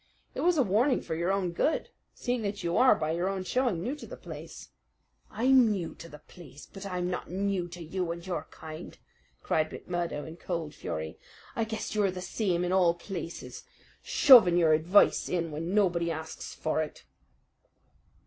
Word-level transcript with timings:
"It 0.33 0.41
was 0.41 0.57
a 0.57 0.63
warning 0.63 0.99
for 1.01 1.13
your 1.13 1.31
own 1.31 1.51
good, 1.51 1.89
seeing 2.15 2.41
that 2.41 2.63
you 2.63 2.75
are, 2.75 2.95
by 2.95 3.11
your 3.11 3.29
own 3.29 3.43
showing, 3.43 3.83
new 3.83 3.95
to 3.97 4.07
the 4.07 4.17
place." 4.17 4.69
"I'm 5.29 5.69
new 5.69 5.93
to 5.93 6.09
the 6.09 6.17
place; 6.17 6.65
but 6.65 6.87
I'm 6.87 7.07
not 7.11 7.29
new 7.29 7.67
to 7.67 7.83
you 7.83 8.11
and 8.11 8.25
your 8.25 8.47
kind!" 8.49 8.97
cried 9.43 9.69
McMurdo 9.69 10.27
in 10.27 10.37
cold 10.37 10.73
fury. 10.73 11.19
"I 11.55 11.65
guess 11.65 11.93
you're 11.93 12.09
the 12.09 12.19
same 12.19 12.63
in 12.65 12.71
all 12.73 12.95
places, 12.95 13.63
shoving 14.01 14.57
your 14.57 14.73
advice 14.73 15.29
in 15.29 15.51
when 15.51 15.75
nobody 15.75 16.09
asks 16.09 16.51
for 16.55 16.81
it." 16.81 17.03